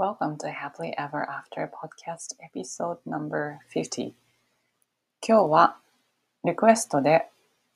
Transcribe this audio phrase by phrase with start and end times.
[0.00, 4.12] Welcome to Happily Ever After Podcast Episode No.50
[5.20, 5.76] 今日は
[6.42, 7.26] リクエストで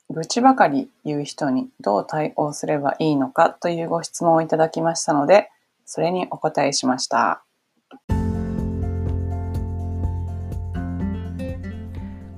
[0.09, 5.51] 愚痴ばかり言う人にどう対応すればいいのかというご質問をいただきましたので
[5.85, 7.43] それにお答えしました。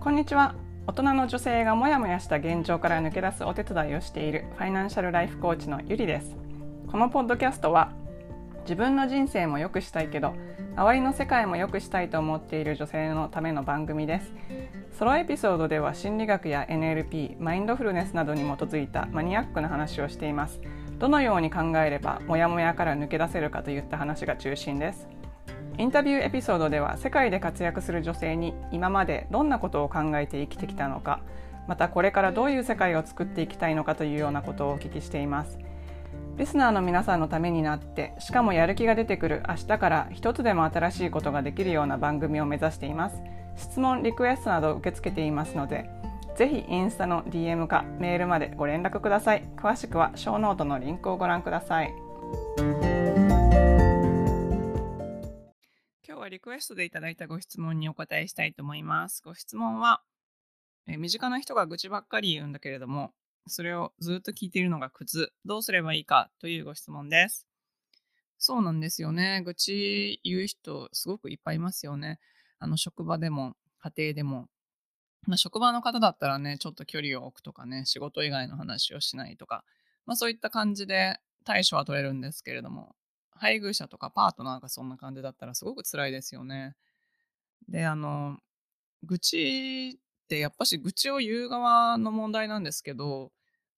[0.01, 0.53] こんにちは。
[0.85, 6.35] 大人の女性がモヤモヤした現状から抜け出すお手伝いをしているファイナンシャルライフコーチのゆりです。
[6.91, 7.93] このポッドキャストは
[8.67, 10.35] 自分の人生も良くしたいけど
[10.75, 14.33] 周りの世界も良くしたいと思っている女性のための番組です。
[14.91, 20.59] ソロエピソードでは心理学や NLP マインドフルネスなどに基づいたマニアックな話をしています。
[20.99, 25.07] どのように考えればモヤモヤから抜け出せるかといった話が中心です。
[25.77, 31.21] インタビューエピソードでは世界で活躍する女性に今までどんなことを考えて生きてきたのか
[31.67, 35.57] またこれからどういう世界を作っていきたいのかというようなことをお聞きしています
[36.37, 43.15] リスナーの皆さんのためになってしかもやる気が出てくる明日から一つでも新しいことができるような番組を目指しています。
[43.55, 45.89] 質問リクエストなど受け付けていますので
[46.35, 49.49] ぜひインスタの DM かメールまでご連絡ください。
[49.55, 51.91] 詳しくはショーノートのリンクをご覧ください。
[56.07, 59.23] 今日はリクエストでいただいたご質問にお答えしたいと思います。
[59.25, 60.03] ご質問は
[60.87, 63.11] え身近な人が愚痴ばっかり言うんだけれども
[63.47, 65.31] それをずっと聞いているのが苦痛。
[65.45, 67.47] どうすればいいかというご質問です。
[68.37, 69.41] そうなんですよね。
[69.43, 72.19] 愚痴言う人すごくいっぱいいますよね。
[72.59, 74.47] あの、職場でも、家庭でも。
[75.25, 79.63] まあ、職場の方だったらね、ちょっと距離を置くとかね、仕事以外の話をしないとか、
[80.05, 82.95] まあそういった感じで対処は取れるんですけれども、
[83.31, 86.75] 配偶者とかパートナーがそんな感じだったらすごく辛いですよね。
[87.67, 88.37] で、あの、
[89.03, 93.31] 愚痴ってやっぱし愚痴を言う側の問題なんですけど、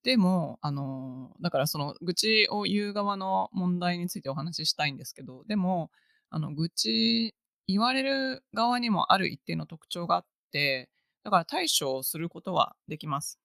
[0.04, 5.92] でも、あの、だからその愚痴を言う側の問題についてお話ししたいんですけど、でも、
[6.30, 7.36] あの、愚痴
[7.68, 10.90] 言われる側にもある一定の特徴があって、
[11.24, 13.40] だから対処をすることはできます。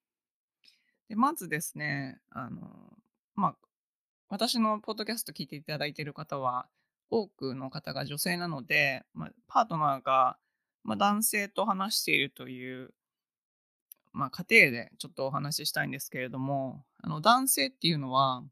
[1.08, 2.96] で、まずですね、あの、
[3.34, 3.56] まあ、
[4.28, 6.68] 私のポッドキャスト聞いていただいている方は、
[7.10, 10.38] 多くの方が女性なので、まあ、パートナーが、
[10.82, 12.94] まあ、男性と話しているという
[14.14, 18.44] まあ、家庭でちょっとお話ししたいんですけれども、あの男性っていうのは、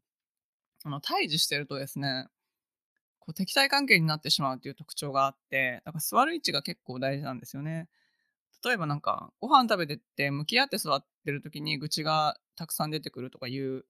[0.83, 2.27] あの対峙してるとですね、
[3.19, 7.87] こう敵対関係になってしまうっていう特徴があって、だから座る位置が結構大事なんですよね。
[8.63, 13.85] 例えばなんか、ご飯食べてって向き合って座ってる時に愚痴がたくさん出てくるとかいう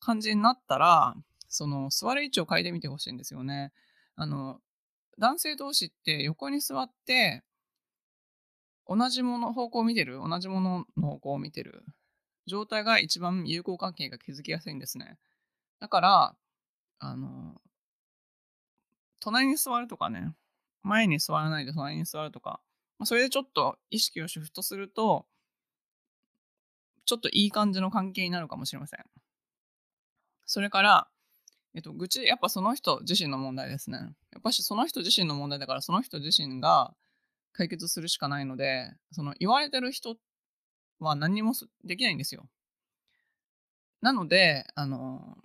[0.00, 1.14] 感じになったら、
[1.48, 3.72] その座る位置を変えてみてほしいんですよね。
[4.16, 4.60] あの、
[5.18, 7.44] 男性同士って横に座って
[8.88, 11.84] 同じもの方向を見てる、同じものの方向を見てる？
[12.46, 15.16] 状態が一番友好関係が築きやすいんですね。
[15.80, 16.36] だから、
[16.98, 17.60] あの、
[19.20, 20.34] 隣に座るとかね、
[20.82, 22.60] 前に座らないで隣に座るとか、
[22.98, 25.26] まあそれでちょっと意識をシフトすると、
[27.04, 29.00] ちょっといい感じの関係になるかもしれません。
[30.46, 31.08] それから、
[31.74, 33.98] えっと、愚痴、やっぱその人自身の問題ですね。
[34.32, 36.92] やっぱしその人自身の問題だから、その人自身が
[37.52, 40.16] 解決するしかないので、その言われてる人
[40.98, 41.52] は何にも
[41.84, 42.48] できないんですよ。
[44.00, 45.36] なので、あの、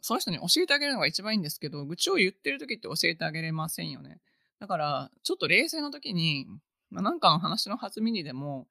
[0.00, 4.20] その人に教えてあげるのが一番いいんですけど、愚痴を言ってる時って教えてあげれませんよね。
[4.58, 6.46] だから、ちょっと冷静な時に、
[6.90, 8.68] まあ、なんかの話の弾みにでも、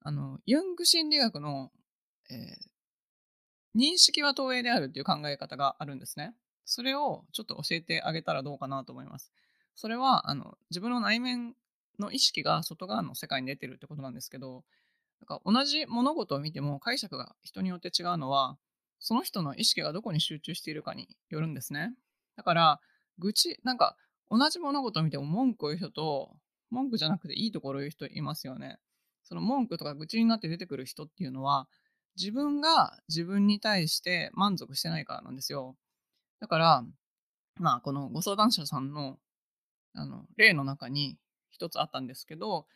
[0.00, 1.70] あの、ユング心理学の、
[2.30, 6.34] えー、認識は投影であるっていう考え方があるんですね。
[6.66, 9.32] それをちょっと教えてあげたらどうかなと思います。
[9.74, 11.54] それはあの自分の内面
[11.98, 14.64] の意識が外側の世界に出てるってことなんですけど
[15.20, 18.56] なんか同じ物事を見ても解釈が人によって違うのは
[18.98, 21.92] その人の意識がどこに集中しているかによるんですね。
[22.36, 22.80] だから
[23.18, 23.96] 愚痴なんか
[24.30, 26.36] 同じ物事を見ても文句を言う人と
[26.70, 28.78] 文句じゃなくていいところを言う人いますよね。
[29.22, 31.68] その文句とか愚痴になって出てくる人っていうのは
[32.16, 35.76] 自分が自分に対して満足してないからなんですよ。
[36.40, 36.84] だから
[37.56, 39.18] まあこのご相談者さんの
[39.94, 41.18] あの例の中に
[41.50, 42.66] 一つあったんですけど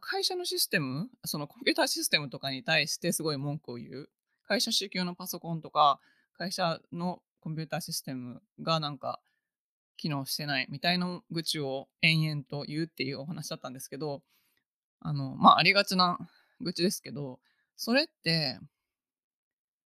[0.00, 4.10] 会社のシステムそのコンピューターシステムとかに対してすごい文句を言う
[4.46, 5.98] 会社支給のパソコンとか
[6.36, 9.20] 会社のコンピューターシステムがなんか
[9.96, 14.22] 機能してないみたいな愚痴を延々と言うっていうお話だったんですけど
[15.00, 16.18] あのまあありがちな
[16.60, 17.40] 愚痴ですけど
[17.76, 18.58] それって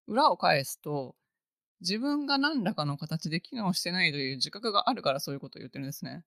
[0.07, 1.15] 裏を返すと
[1.81, 6.25] 自分が何らかの形で機能してないという自覚があるからそういうことを言ってるんですね。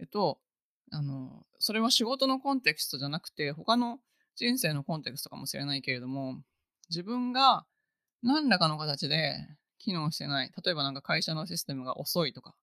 [0.00, 0.38] えっと、
[0.92, 3.98] あの、それは仕事のコンテクストじゃなくて、他の
[4.36, 6.42] 人生のコンテクストかもしれないけれども、
[6.90, 7.66] 自分が
[8.22, 9.36] 何らかの形で
[9.78, 10.52] 機能してない。
[10.64, 12.54] 例えばなんか会社のシステムが遅いとか、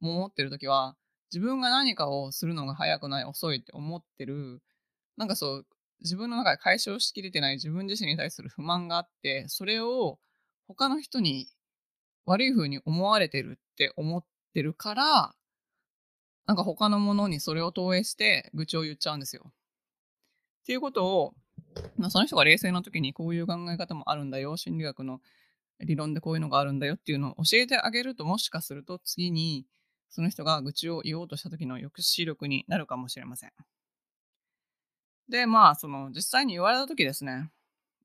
[0.00, 0.96] 思ってる時は、
[1.32, 4.62] 自分が何かをするのが早くない、遅いって思ってる、
[5.16, 5.66] なんかそう、
[6.00, 10.18] 自分の中で解消しきれてない自分自身に対する不満があって、それを
[10.66, 11.48] 他の人に
[12.26, 14.24] 悪い風に思われてるって思っ
[14.54, 15.34] てるから、
[16.46, 19.44] なんか他のものにそれを投影して愚痴を言っちゃうんですよ。
[19.46, 21.34] っていうことを、
[21.96, 25.20] まあ、その人が冷静な時にこういう考え方もあるんだよ、心理学の
[25.80, 29.66] 理論でこういうのがあるんだよっていうのを教えてあげるともしかすると次に
[30.08, 33.52] その人が愚痴を言おうとした時の抑止力になるかもしれません。
[35.28, 37.50] で、まあ、その実際に言われた時ですね、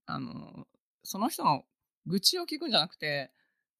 [0.06, 0.66] あの、
[1.04, 1.66] その人の
[2.06, 3.32] 愚痴を聞くんじゃなくて、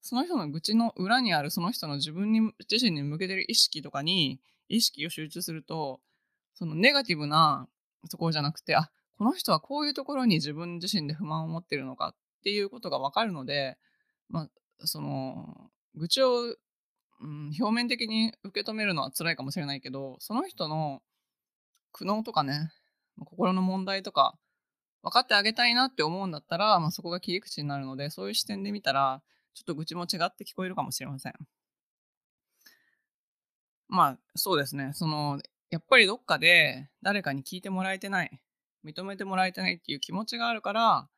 [0.08, 2.40] その人の愚痴の裏にあるその人の自分に
[2.70, 4.40] 自身に向けてる意識とかに
[4.70, 6.00] 意識を集中すると、
[6.54, 7.68] そのネガティブな
[8.10, 13.76] ところじゃなくて、あ、この人はこういうところに自分自身で不満を持ってるのかっていうことがわかるので、
[14.30, 14.48] まあ、
[14.86, 21.02] その、愚痴を、うん、表面的に受け止めるのは辛いかもしれないけど、その人の
[21.92, 22.70] 苦悩とかね、
[23.26, 24.38] 心の問題とか、
[25.02, 29.20] 分かってあげたいなって思うんだったら、まあ、そこが切り口になるので、そういう視点で見たら、
[29.58, 31.34] ちょっと愚痴も違って聞こえるかもしれません。
[33.88, 34.92] まあ、そうですね。
[34.94, 35.40] その、
[35.70, 38.40] やっぱりどっかで誰かに聞いてもらえてない、
[38.84, 41.08] 認めてもらえてないっていう気持ちがあるから、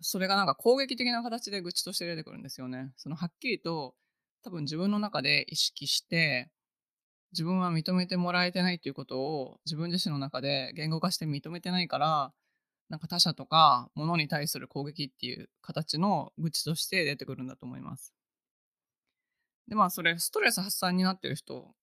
[0.00, 2.92] それがなんか攻撃的な形で愚痴として出てくるんですよね。
[2.96, 3.94] そのはっきりと
[4.42, 6.50] 多分自分の中で意識して、
[7.32, 12.32] 自分は認めてもらえてないっていうことを自分自身の中で言語化して認めてないから、
[12.92, 18.12] なんか他者とか物に対する攻撃っていう形の愚痴として出てくるんだと思います。
[19.66, 21.74] で、まあそれストレス発散になってる人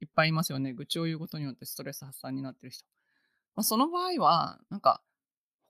[0.00, 0.72] いっぱいいますよね。
[0.72, 2.84] 愚痴を言うことによってストレス発散になってる人。
[3.54, 5.02] まあ、その場合は、なんか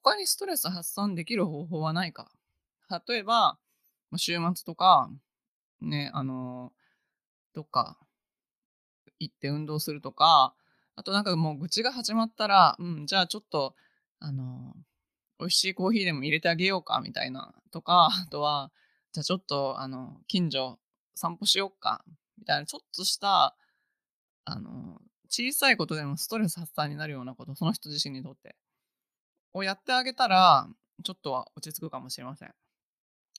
[0.02, 2.32] 他にストレス発散できる方法はないか。
[3.06, 3.58] 例えば、
[4.16, 5.10] 週末とか、
[5.82, 6.72] ね、あの、
[7.52, 7.98] どっか
[9.18, 10.54] 行って運動するとか、
[10.96, 13.74] あとなんかもう愚痴が始まったら、うん、じゃあちょっと、
[14.24, 14.74] あの、
[15.38, 17.54] 美味しいコーヒーでも入れてあげようか、みたいな。
[17.70, 18.72] とか、あとは、
[19.12, 20.78] じゃあちょっと、あの、近所
[21.14, 22.02] 散歩しようか、
[22.38, 23.54] みたいな、ちょっとした、
[24.46, 28.56] あの、小さいことでもストレス発散になるようなこと、その人自身にとって、
[29.52, 30.68] をやってあげたら、
[31.02, 32.54] ちょっとは落ち着くかもしれません。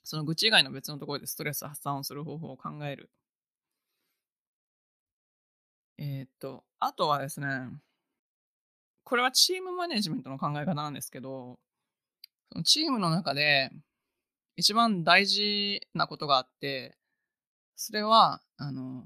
[0.03, 3.09] その愚痴以外の別のところでストレス発散をする方法を考える。
[5.97, 7.47] えー、っと、あとはですね、
[9.06, 11.60] これはチームマネジメントの考え方なんですけど、
[12.52, 13.72] そのチームの中で
[14.57, 16.98] 一番大事なことがあって、
[17.75, 19.04] それは、あの、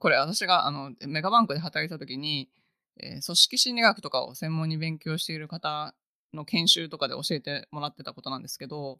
[0.00, 2.50] これ私があのメガバンクで働いた時に、
[2.96, 5.94] えー、組織心理学とかを専門に勉強している方
[6.32, 8.98] の研修とかで教えてもらってたことなんですけど、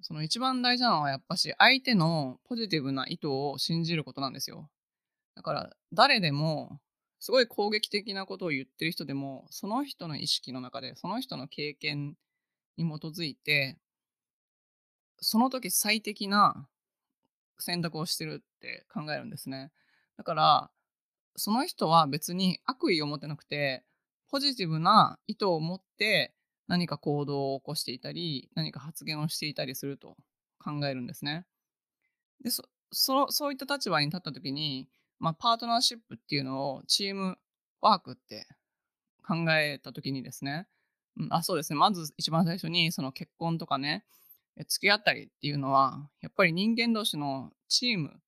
[0.00, 4.68] その一番大事なのはやっぱし相手のポジティブな意図を信じることなんですよ。
[5.36, 6.80] だから誰でも
[7.24, 12.18] すごい攻撃的なことを言ってる人でもその人の意識の中でその人の経験
[12.76, 13.78] に基づいて
[15.16, 16.68] その時最適な
[17.58, 19.72] 選択をしてるって考えるんですね。
[20.18, 20.70] だから
[21.34, 23.84] その人は別に悪意を持ってなくて
[24.28, 26.34] ポジティブな意図を持って
[26.68, 30.18] 何か行動を起こしていたり何か発言をしていたりすると
[30.62, 31.46] 考えるんですね。
[32.42, 34.90] でそそそういった立場に立った時に
[35.24, 37.38] まあ、パートナーシップっていうのをチーム
[37.80, 38.46] ワークって
[39.26, 40.66] 考えた時にですね、
[41.16, 41.78] うん、あそうですね。
[41.78, 44.04] まず一番最初にその結婚とかね
[44.68, 48.20] 付き合ったりっていうのはやっぱり人間同士のチーム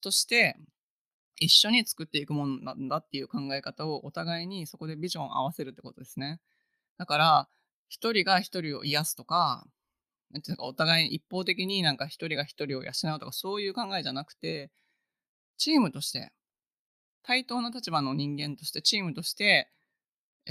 [0.00, 0.56] として
[1.38, 6.40] 一緒に作っていくものなんだっていう考え方をお互いにそこでビジョンを合わせるってことですね。
[6.98, 7.48] だから
[7.88, 9.64] 一人が一人を癒すとか
[10.32, 14.72] なんていうかお互い一方的になんか一人が一人を養うとかそういう考えじゃなくて
[15.56, 16.32] チームとして、
[17.22, 19.70] 対等な立場の人間として、チームとして、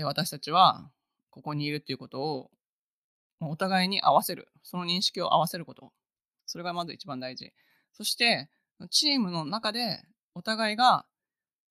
[0.03, 0.89] 私たちは
[1.29, 2.51] ここにいるっていうことを、
[3.41, 4.47] お互いに合わせる。
[4.61, 5.91] その認識を合わせること。
[6.45, 7.53] それがまず一番大事。
[7.93, 8.49] そして、
[8.89, 10.03] チームの中で、
[10.33, 11.05] お互いが、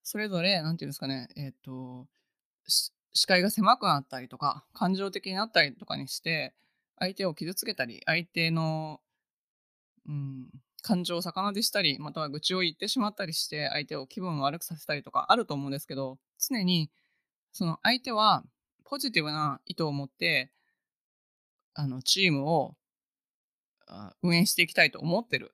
[0.03, 2.09] それぞれ、なんていうんですかね、えっ、ー、と、
[3.13, 6.55] 視界が狭くなったりとか、感情的になったりとかにして、
[6.99, 9.01] 相手を傷つけたり、相手の、
[10.07, 10.51] うん、
[10.83, 16.91] 感情を逆なでしたり、または愚痴を言ってしまったりして、相手を気分を悪くさせたりとかあると思うんですけど、常に、
[17.53, 18.45] その相手は
[18.85, 20.51] ポジティブな意図を持って、
[21.75, 22.77] あの、チームを
[24.23, 25.53] 運営していきたいと思ってる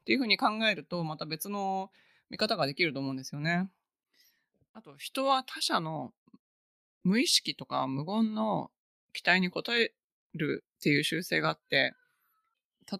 [0.00, 1.90] っていうふうに考えると、また別の
[2.30, 3.68] 見方ができると思うんですよね。
[4.72, 6.12] あと、人は他者の
[7.02, 8.70] 無意識とか無言の
[9.12, 9.92] 期待に応え
[10.34, 11.94] るっていう習性があって、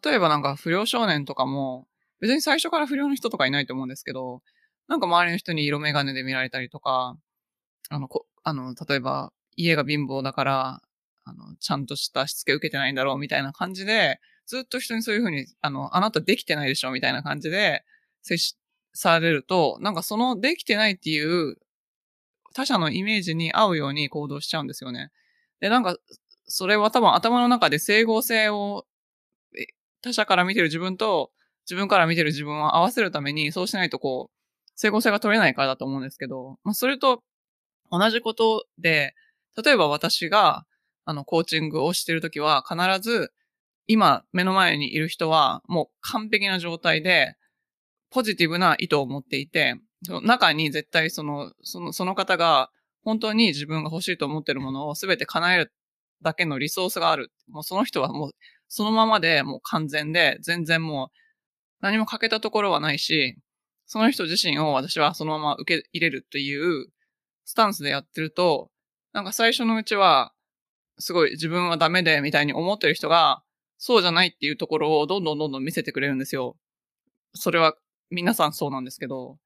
[0.04, 1.86] 例えばなんか不良少年とかも、
[2.20, 4.42] 別に最初から不良の人とかいないと思うんですけど、
[4.88, 7.16] なんか周りの人に色眼鏡で見られたりとか、
[7.90, 10.82] あの、こあの、例えば、家が貧乏だから、
[11.24, 17.84] あの、ちゃんとしたしつけ受けてないんだろうみたいな感じで、ずっと人にそういうふうに、あの、あなたできてないでしょみたいな感じで
[18.22, 18.56] 接し、
[18.94, 21.56] されると、なんかそのできてないっていう
[22.54, 25.10] 他者のイメージに合うように行動しちゃうんですよね。
[25.60, 25.96] で、なんか、
[26.48, 28.86] それは多分頭の中で整合性を、
[30.06, 31.30] 他者から見てる自分と
[31.66, 37.22] 自分から見てる自分を合わせるために、そうしないとこう、整合性が取れないからだと思うんですけど、まあ、それと
[37.90, 39.14] 同じことで、
[39.62, 40.64] 例えば私が、
[41.04, 43.32] あの、コーチングをしてるときは、必ず、
[43.88, 47.34] 今、目の前にいる人は、もう完璧な状態で、
[48.10, 49.76] ポジティブな意図を持っていて、
[50.22, 52.70] 中に絶対その、その、その方が、
[53.02, 55.72] 本当に自分が欲しいと思ってるものを全て叶える
[56.22, 57.32] だけのリソースがある。
[57.48, 58.30] もうその人はもう、
[58.68, 61.16] そのままでもう完全で、全然もう、
[61.80, 63.37] 何も欠けたところはないし、
[63.87, 66.88] その人自身を私はそのまま受け入れるという
[67.44, 68.70] スタンスでやってると、
[69.12, 70.32] なんか最初のうちは、
[70.99, 73.42] すごい自分はダメでみたいに思ってる人が、
[73.78, 76.56] そうじゃないっていうところをどんどんどんどん見せてくれるんですよ。
[77.35, 77.75] それは
[78.11, 79.38] 皆さんそうなんですけど、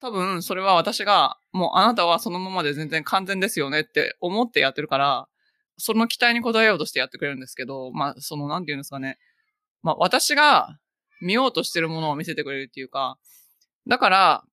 [0.00, 5.28] 多分それは私が、もうあなたはそのままで全然完全ですよねって思ってやってるから、
[5.78, 9.18] その期待に応えようとしてやってくれるんですけど、まあ、その、なんて言うんですかね。
[9.82, 10.78] まあ、私が
[11.20, 13.18] 見ようとしてるものを見せてくれるっていうか、
[13.86, 14.44] だから、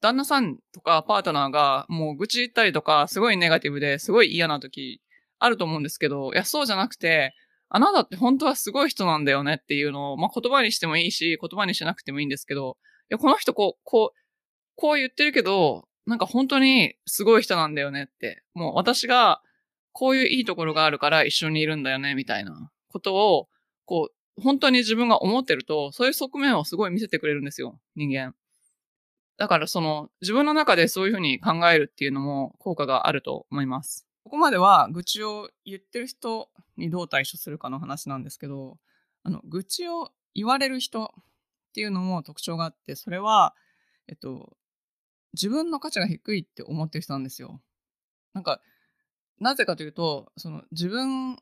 [0.00, 5.00] 旦那さんとかパートナーがもう愚痴言ったりとか、すごいネガティブですごい嫌な時
[5.38, 7.34] あると思うんですけど、いや、そうじゃなくて、
[7.70, 12.76] あなたって本当はすごい人なんだよねっていうのを、まあ、言葉にしてもいいし、言葉にしなくてもいいんですけど、
[13.10, 14.18] いや、この人こう、こう、
[14.76, 18.42] こう言ってるけど、なんか本当にすごい人なんだよねって。
[18.54, 19.40] もう私が
[19.94, 23.48] こういういいところがあるから一緒にいるんだよね、みたいなことを、
[23.86, 28.34] こう、本当に自分が思ってると、そういう側面をすごい見せてくれるんですよ、人間。
[29.36, 34.06] だからその、自分の中でそういうふうに考えるっていうのも効果があると思います。
[34.24, 38.78] ここまでは愚痴を言ってる人にどう対処するかの話なんですけど、
[39.22, 41.08] あの、愚痴を言われる人っ
[41.72, 43.54] ていうのも特徴があって、それは、
[44.08, 44.56] えっと、
[45.34, 47.60] 自分の価値が低いって思ってる人なんですよ。
[48.32, 48.60] なんか、
[49.44, 51.36] なぜかというと、その自分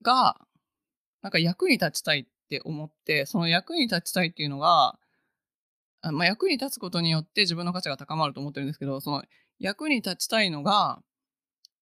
[0.00, 0.40] が、
[1.20, 4.96] なんか役に立ちたいって思って、その役に立ちたいっていうのが、
[6.02, 9.24] あまあ、役に立つことによって自分の価値が高まると思ってるんですけど、その
[9.58, 11.02] 役に立ちたいのが、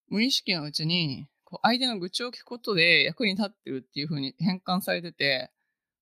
[0.07, 5.51] 無意識のうちに、こう相手の愚痴を聞くことで役に立ってるっていう風に変換されてて、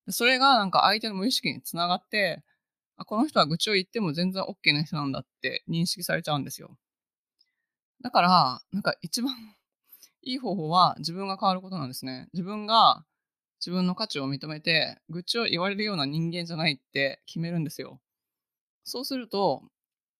[0.07, 2.43] それがなんか相手の無意識につながって、
[2.95, 6.77] あ、この人は愚痴を言っても全然 OK な人なんだって認識されちゃうんですよ。
[8.03, 9.33] だから、なんか一番
[10.21, 12.29] いい方法は自分が変わることなんですね。
[12.33, 13.05] 自分が
[13.59, 18.01] 自分の価値を認めて、愚痴を言われるような人間じゃないって決めるんですよ。
[18.83, 19.63] そうすると、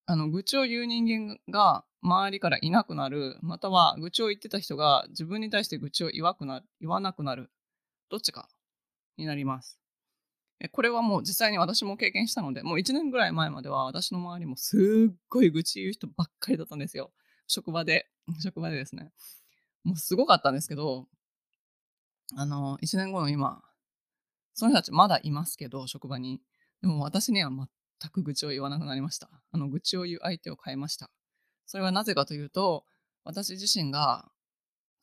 [0.05, 7.51] あの、愚痴を言う人間が周りからいなくなる、または愚痴を言ってた人が自分に対して愚痴を言わくな言わなくなる。
[8.09, 8.49] どっちか
[9.17, 9.79] になります。
[10.71, 17.11] これはもう実際に私も経験したので、もう1年ぐらい前までは私の周りもすっごい愚痴言う人ばっかりだったんですよ。
[17.47, 18.09] 職場で、
[18.41, 19.11] 職場でですね。
[19.83, 21.07] もうすごかったんですけど、
[22.35, 23.61] あの、1年後の今、
[24.53, 26.41] その人たちまだいますけど、職場に。
[26.81, 29.29] でも私には全く愚痴を言わなくなりました。
[29.51, 31.11] あの、愚痴を言う相手を変えました。
[31.65, 32.85] それはなぜかというと、
[33.23, 34.31] 私自身が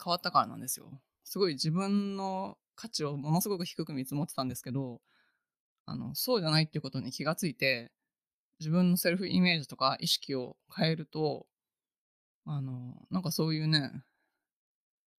[0.02, 1.00] 変わったからなんですよ。
[1.24, 5.00] すごい自分の価値をものすごく低く見積もってたんですけど、
[5.86, 7.92] あの、そうじゃないっていうことに気がついて、
[8.60, 11.46] 自分のセルフイメージとか意識を変えると、
[12.46, 13.90] あの、なんかそういうね、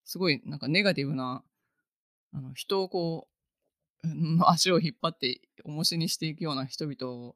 [0.04, 1.42] すごいなんかネガティブな、
[2.34, 3.28] あの、人をこ
[4.04, 7.34] う、の足を引っ張って重しにしていくような人々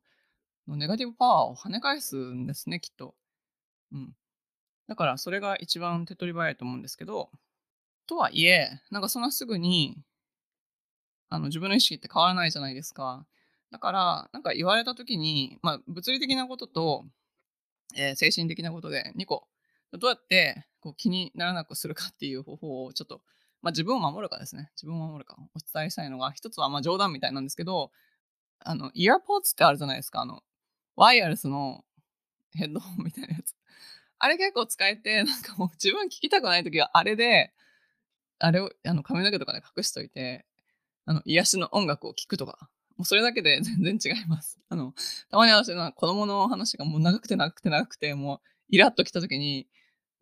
[0.66, 3.14] のネガティブパワーを跳ね返すんですね、きっと。
[3.92, 4.14] うん。
[4.88, 7.30] だからそれが一番手っ取り早いと思うんですけど、
[8.06, 9.96] とはいえ、なんかそんなすぐに、
[11.28, 13.26] あの、自分の意識って変わらないじゃないですか。
[13.70, 17.04] だから、なんか言われた時に、まあ、物理的なことと、
[17.96, 19.48] えー、精神的なことで2個
[19.98, 23.22] どうやってこう気にならなくするかっていう方法をちょっと、
[23.62, 24.70] まあ、自分を守るかですね。
[24.76, 27.90] 自分を守るかお伝えしたいのが、一つはまあ冗談みたいなんですけど、
[28.60, 30.20] あの、イヤーポッツってあるじゃないですか。
[30.20, 30.42] あの、
[30.96, 31.84] ワイヤレスの
[32.54, 33.54] ヘッドホンみたいなやつ。
[34.18, 37.52] あれ結構使えて、なんかもう自分聞きたくないときはあれで、
[38.38, 40.46] あれをあの髪の毛とかで隠しといて、
[41.04, 44.58] あの、癒しの音楽を聴くとか、もうそれだけで 全然違います。
[44.68, 44.94] あの、
[45.30, 49.68] たまに私の子供の話がもう長くて長くて長くて、もうイラッと来たときに、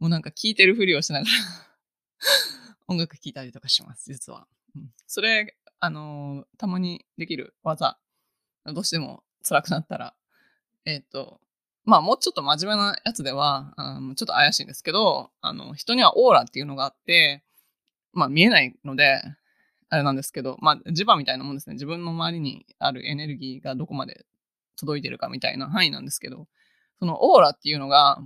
[0.05, 1.33] もうなんか聞いてるふりをしながら
[2.89, 4.47] 音楽聴いたりとかします、実は。
[4.77, 7.99] うん、それ、あのーたまにできる技。
[8.67, 10.15] どうしても辛くなったら。
[10.85, 11.41] えっ、と、
[11.87, 17.43] まあもうちょっと真面目なやつでは、あのちょっと怪しいんですけど、あの、人にはオーラっていうのがあって、
[18.13, 19.23] まあ見えないので、
[19.89, 21.77] あれなんですけど、まあ磁場みたいなもんですね。
[21.77, 24.27] 自分の周りにあるエネルギーがどこまで
[24.77, 26.47] 届いてるかみたいな範囲なんですけど、
[26.99, 28.23] そのオーラっていうのが、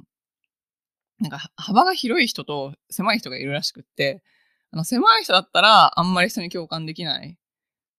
[1.20, 4.22] なんか幅が広い人と狭い人がいるらしくって、
[4.70, 7.37] あの狭い人だったらあんまり人に共感できない。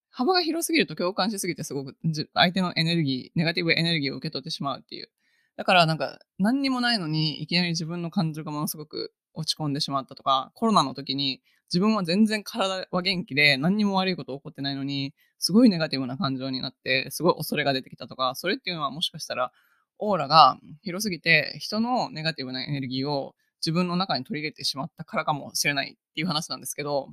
[0.09, 1.95] 幅が広すぎると共感しすぎてすごく
[2.33, 5.09] 相手のエネルギー、ネガティブエネルギーを受け取ってしまうっていう。
[5.55, 19.51] だからなんか何にもないのにいきなり自分の感情がものすごく落ち込んでしまったとか、コロナの時に自分は全然体は元気で何にも悪いこと起こってないのに、すごいネガティブな感情になって、すごい恐れが出てきたとか、それっていうのはもしかしたら
[19.99, 27.09] オーラが広すぎて人のネガティブなエネルギーを自分の中に取り入れてしまったからかもしれないっていう話なんですけど、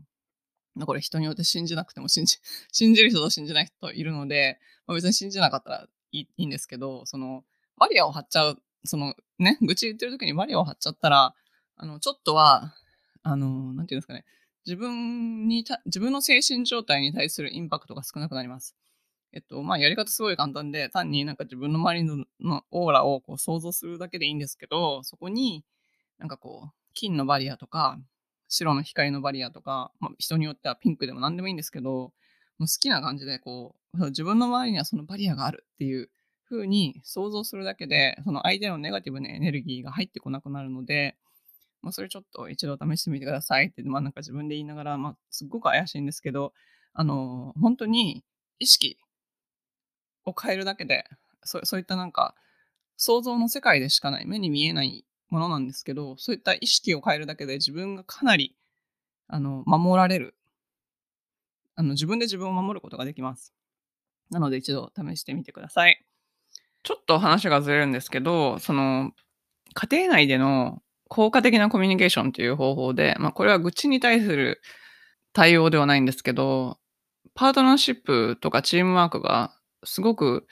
[0.84, 2.38] これ人によって信じなくても信じ、
[2.72, 7.44] 信じる人と信じない人いるので、まあ、別に信じなかったらいいいいんですけど、その、
[7.76, 11.34] バリアを張っちゃう、そのね、愚痴言ってる時にバリアを張っちゃったら、
[11.76, 12.74] あの、ちょっとは、
[13.22, 14.24] あの、なんていうんですかね、
[14.64, 18.76] 自分に、自分の精神状態に対するインパクトが少なくなります。
[19.32, 25.64] えっと、まあ、やり方すごい簡単で、単になんか自分の周りのオーラをこう想像するだけでいいんですけど、そこに
[26.18, 27.98] なんかこう、金のバリアとか、
[28.48, 32.10] 白の光のバリアとか、まあ、人によってはピンクでも何でもいいんですけど、も
[32.60, 36.10] う好きな感じでこう、自分の周りにはそのバリアがあるっていう
[36.48, 41.16] 風に想像するだけで、その相手のネガティブなエネルギーが入ってこなくなるので、
[41.82, 46.52] まあ、それちょっと一度試してみてくださいって、まあなんか自分で言いながら、まあすっごく怪しいんですけど、
[46.94, 48.24] あの、本当に
[48.58, 48.98] 意識
[50.26, 51.04] を変えるだけで、
[51.44, 52.34] そうそういったなんか
[52.96, 58.56] 想像の世界でしかない、目に見えないものなんですけど、そういった意識を変えるだけで自分がかなり、
[59.28, 60.34] あの、守られる。
[61.74, 63.52] あの、自分で自分を守ることができます。
[64.30, 66.04] なので一度試してみてください。
[66.82, 69.12] ちょっと話がずれるんですけど、その、
[69.74, 74.62] 家庭内での効果的なコミュニケーションという方法で、まあこれは愚痴に対する
[75.32, 76.78] 対応ではないんですけど、
[77.34, 79.55] パートナーシップとかチームワークが
[79.86, 80.46] すごく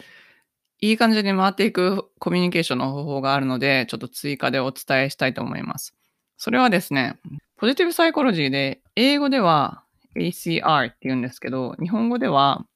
[0.81, 5.95] いい感じに回っていくコミュニケーションの方法があるので、ちょっと追加でお伝えしたいと思います。
[6.37, 7.19] それはですね、
[7.57, 9.85] ポジティブサイコロジーで、英語では
[10.17, 12.67] ACR って言うんですけど、日本語では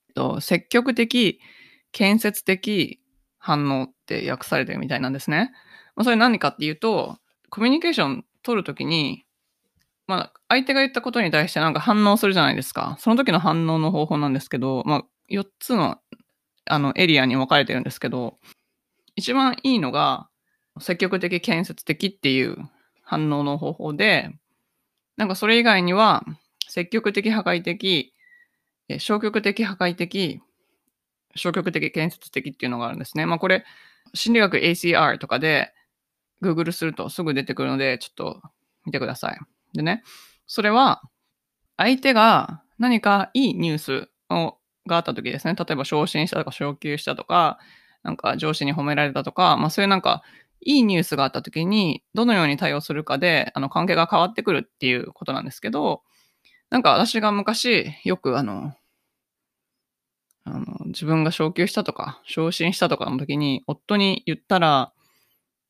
[0.40, 1.40] 積極的、
[1.92, 3.01] 建設的
[3.38, 5.53] 反応って訳されてるみたいなんですね。
[5.94, 7.18] まあ、それ何かっていうと、
[7.51, 9.25] コミュニケーション取るときに、
[10.07, 12.97] まあ、相手が言ったことに対してなんか反応するじゃないですか。
[13.01, 15.99] その時の反応の方法なんですけど、まあ、4つの
[16.69, 18.39] あのエリアに分かれてるんですけど、
[19.17, 20.29] 一番いいのが、
[20.81, 22.57] 積極的、建設的っていう
[23.03, 24.31] 反応の方法で、
[25.17, 26.25] なんかそれ以外には、
[26.69, 28.13] 積極的、破壊的、
[28.99, 30.41] 消極的、破壊的、
[31.35, 33.27] 消極的、建設的っていうのがあるんですね。
[33.27, 33.65] まあこれ、
[34.15, 35.73] 心理学 ACR とかで
[36.43, 38.43] Google するとすぐ出てくるので、ちょっと
[38.85, 39.39] 見てください。
[39.75, 40.03] でね、
[40.47, 41.03] それは、
[41.77, 44.58] 相手が何かいいニュースを
[44.88, 45.55] があった時ですね。
[45.55, 47.59] 例えば昇進したとか昇給したとか、
[48.03, 50.22] なんか上司に褒められたとか、まあそういうなんか
[50.61, 56.03] いいニュースがあった時にどのように対応するかで、あの関係が変わってくるっていうことなんですけど、
[56.70, 58.74] なんか私が昔よくあの、
[60.44, 64.92] あの自分が昇給したとか昇進したとかの時に夫に言ったら、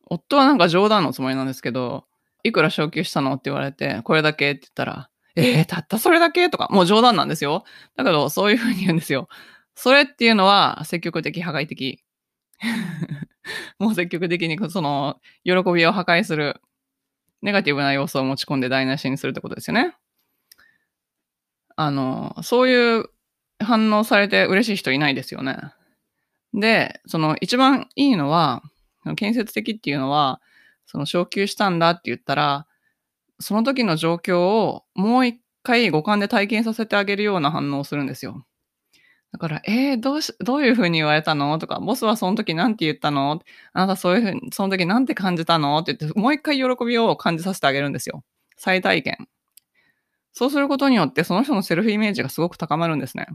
[0.07, 2.07] 夫はなんか冗談のつもりなんですけど、
[2.44, 6.51] いくら昇給したのって言われて、これだけって言ったら、えー、たったそれだけ？
[6.51, 7.64] とか、もう冗談なんですよ。
[7.96, 9.29] だけど、そういうふうに言うんですよ。
[9.77, 12.03] それっていうのは、積極的、破壊的。
[13.79, 16.61] もう積極的に、その、喜びを破壊する、
[17.40, 19.94] ネガティブな要素を持ち込んで台無しにするってことですよね。
[21.77, 23.05] あの、そういう
[23.61, 25.57] 反応されて嬉しい人いないですよね。
[26.53, 28.62] で、その、一番いいのは、
[29.14, 30.40] 建設的っていうのは、
[30.87, 32.66] その、昇給したんだって言ったら、
[33.40, 38.44] その時の状況をもう一回五感で体験させてあげるような反応をするんですよ。
[39.31, 41.59] だから、えー、どうし、どういう風に言われたの？
[41.59, 43.42] とか、ボスはその時なんて言ったの？
[43.74, 45.79] あなたそういう風に、その時なんて感じたの？
[45.79, 48.24] って言って、もう一回喜びを感じさせてあげるんですよ。
[48.57, 49.29] 再体験。
[50.33, 53.27] そうすることによって、その人のセルフイメージがすごく高まるんですね。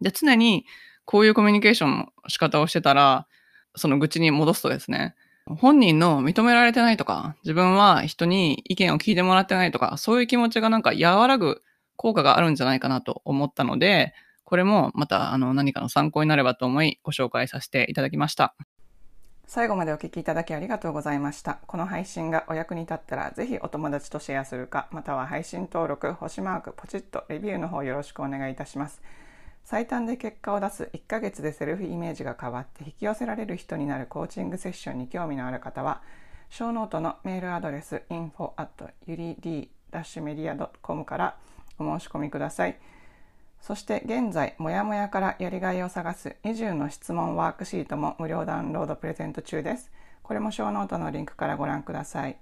[0.00, 0.64] で、常に
[1.04, 3.26] こういうコミュニケーションの仕方をしてたら、
[3.74, 5.14] その愚痴に戻すとですね、
[5.46, 11.62] 本人の認められてないとか、自分は人に意見を聞いてもらってないとか、そういう気持ちがなんか和らぐ
[11.94, 14.12] 効果があるんじゃないかなと思ったので、
[14.44, 18.54] これもまたあの何かの参考になればと思いご紹介させていただきました。
[19.48, 21.60] 最後までお聞きいただきありがとうございました。
[21.68, 29.00] この配信がお役に立ったら、ぜひお友達とシェアするか、または配信登録、星マーク、ポチッとレビューの方よろしくお願いいたします。
[29.66, 36.02] 最短で結果を出す1ヶ月でセルフイメージが変わって引き寄せられる人になるコーチングセッションに興味のある方は、
[36.50, 41.36] show note のメールアドレス info at yuri-media.com から
[41.80, 42.78] お申し込みください。
[43.60, 49.90] そして現在、もやもやからやりがいを探す20の質問ワークシートも無料ダウンロードプレゼント中です。
[50.22, 52.36] これも show note のリンクからご覧ください。